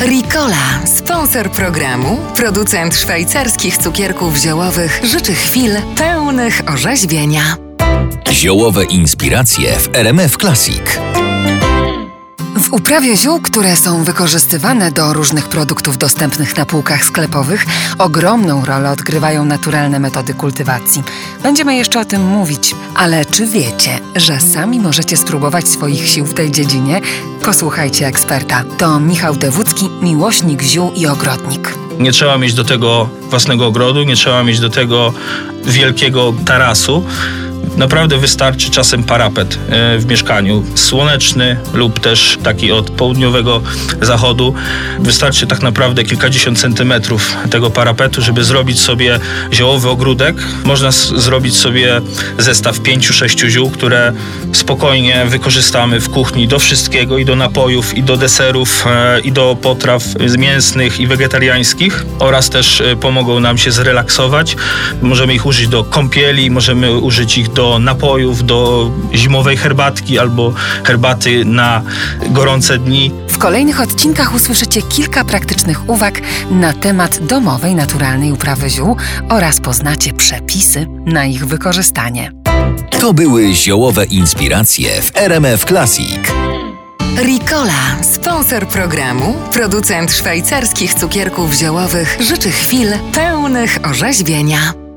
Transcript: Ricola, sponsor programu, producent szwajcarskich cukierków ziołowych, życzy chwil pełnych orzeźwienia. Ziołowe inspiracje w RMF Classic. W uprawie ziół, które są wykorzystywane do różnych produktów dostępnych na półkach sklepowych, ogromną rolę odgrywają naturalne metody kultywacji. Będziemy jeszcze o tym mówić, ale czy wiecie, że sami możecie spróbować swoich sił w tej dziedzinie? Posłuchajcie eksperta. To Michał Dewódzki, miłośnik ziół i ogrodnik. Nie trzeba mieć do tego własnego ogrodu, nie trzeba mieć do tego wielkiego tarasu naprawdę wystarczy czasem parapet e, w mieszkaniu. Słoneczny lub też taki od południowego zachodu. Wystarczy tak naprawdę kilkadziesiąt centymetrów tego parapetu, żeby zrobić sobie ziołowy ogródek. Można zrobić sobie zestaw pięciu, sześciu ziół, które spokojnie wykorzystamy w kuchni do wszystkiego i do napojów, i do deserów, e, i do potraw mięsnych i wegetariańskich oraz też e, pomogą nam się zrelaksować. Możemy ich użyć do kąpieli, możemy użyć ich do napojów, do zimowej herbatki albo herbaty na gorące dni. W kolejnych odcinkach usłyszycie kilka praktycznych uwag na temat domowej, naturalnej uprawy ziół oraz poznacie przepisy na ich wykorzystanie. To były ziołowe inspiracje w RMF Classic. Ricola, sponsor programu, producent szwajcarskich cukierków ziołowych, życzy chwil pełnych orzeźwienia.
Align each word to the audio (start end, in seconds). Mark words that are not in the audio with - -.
Ricola, 0.00 0.86
sponsor 0.86 1.50
programu, 1.50 2.18
producent 2.36 2.96
szwajcarskich 2.96 3.78
cukierków 3.78 4.36
ziołowych, 4.36 5.00
życzy 5.04 5.34
chwil 5.34 5.72
pełnych 5.96 6.62
orzeźwienia. 6.66 7.56
Ziołowe 8.32 8.84
inspiracje 8.84 9.78
w 9.78 9.88
RMF 9.94 10.36
Classic. 10.36 11.17
W 12.68 12.72
uprawie 12.72 13.16
ziół, 13.16 13.40
które 13.40 13.76
są 13.76 14.04
wykorzystywane 14.04 14.92
do 14.92 15.12
różnych 15.12 15.48
produktów 15.48 15.98
dostępnych 15.98 16.56
na 16.56 16.66
półkach 16.66 17.04
sklepowych, 17.04 17.66
ogromną 17.98 18.64
rolę 18.64 18.90
odgrywają 18.90 19.44
naturalne 19.44 19.98
metody 19.98 20.34
kultywacji. 20.34 21.02
Będziemy 21.42 21.76
jeszcze 21.76 22.00
o 22.00 22.04
tym 22.04 22.22
mówić, 22.26 22.74
ale 22.94 23.24
czy 23.24 23.46
wiecie, 23.46 23.98
że 24.16 24.40
sami 24.40 24.80
możecie 24.80 25.16
spróbować 25.16 25.68
swoich 25.68 26.08
sił 26.08 26.24
w 26.26 26.34
tej 26.34 26.50
dziedzinie? 26.50 27.00
Posłuchajcie 27.44 28.06
eksperta. 28.06 28.64
To 28.78 29.00
Michał 29.00 29.36
Dewódzki, 29.36 29.88
miłośnik 30.02 30.62
ziół 30.62 30.92
i 30.92 31.06
ogrodnik. 31.06 31.74
Nie 31.98 32.12
trzeba 32.12 32.38
mieć 32.38 32.54
do 32.54 32.64
tego 32.64 33.08
własnego 33.30 33.66
ogrodu, 33.66 34.02
nie 34.02 34.16
trzeba 34.16 34.44
mieć 34.44 34.60
do 34.60 34.70
tego 34.70 35.12
wielkiego 35.64 36.34
tarasu 36.44 37.04
naprawdę 37.76 38.18
wystarczy 38.18 38.70
czasem 38.70 39.04
parapet 39.04 39.58
e, 39.68 39.98
w 39.98 40.06
mieszkaniu. 40.06 40.64
Słoneczny 40.74 41.56
lub 41.74 42.00
też 42.00 42.38
taki 42.42 42.72
od 42.72 42.90
południowego 42.90 43.62
zachodu. 44.02 44.54
Wystarczy 44.98 45.46
tak 45.46 45.62
naprawdę 45.62 46.04
kilkadziesiąt 46.04 46.60
centymetrów 46.60 47.36
tego 47.50 47.70
parapetu, 47.70 48.22
żeby 48.22 48.44
zrobić 48.44 48.80
sobie 48.80 49.20
ziołowy 49.52 49.88
ogródek. 49.88 50.36
Można 50.64 50.90
zrobić 51.16 51.56
sobie 51.56 52.00
zestaw 52.38 52.80
pięciu, 52.80 53.12
sześciu 53.12 53.48
ziół, 53.48 53.70
które 53.70 54.12
spokojnie 54.52 55.26
wykorzystamy 55.28 56.00
w 56.00 56.10
kuchni 56.10 56.48
do 56.48 56.58
wszystkiego 56.58 57.18
i 57.18 57.24
do 57.24 57.36
napojów, 57.36 57.94
i 57.94 58.02
do 58.02 58.16
deserów, 58.16 58.86
e, 58.86 59.20
i 59.20 59.32
do 59.32 59.56
potraw 59.62 60.02
mięsnych 60.38 61.00
i 61.00 61.06
wegetariańskich 61.06 62.04
oraz 62.18 62.50
też 62.50 62.80
e, 62.80 62.96
pomogą 62.96 63.40
nam 63.40 63.58
się 63.58 63.70
zrelaksować. 63.70 64.56
Możemy 65.02 65.34
ich 65.34 65.46
użyć 65.46 65.68
do 65.68 65.84
kąpieli, 65.84 66.50
możemy 66.50 66.98
użyć 66.98 67.38
ich 67.38 67.47
do 67.48 67.78
napojów, 67.78 68.46
do 68.46 68.90
zimowej 69.14 69.56
herbatki 69.56 70.18
albo 70.18 70.52
herbaty 70.84 71.44
na 71.44 71.82
gorące 72.30 72.78
dni. 72.78 73.12
W 73.28 73.38
kolejnych 73.38 73.80
odcinkach 73.80 74.34
usłyszycie 74.34 74.82
kilka 74.82 75.24
praktycznych 75.24 75.88
uwag 75.88 76.20
na 76.50 76.72
temat 76.72 77.18
domowej, 77.18 77.74
naturalnej 77.74 78.32
uprawy 78.32 78.70
ziół 78.70 78.96
oraz 79.28 79.60
poznacie 79.60 80.12
przepisy 80.12 80.86
na 81.06 81.26
ich 81.26 81.46
wykorzystanie. 81.46 82.32
To 83.00 83.12
były 83.12 83.54
ziołowe 83.54 84.04
inspiracje 84.04 85.02
w 85.02 85.16
RMF 85.16 85.64
Classic. 85.64 86.18
Ricola, 87.16 88.02
sponsor 88.02 88.68
programu, 88.68 89.34
producent 89.52 90.12
szwajcarskich 90.12 90.94
cukierków 90.94 91.52
ziołowych, 91.52 92.18
życzy 92.20 92.50
chwil 92.50 92.88
pełnych 93.12 93.78
orzeźwienia. 93.90 94.87